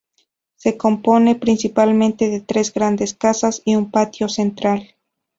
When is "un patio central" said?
3.75-4.95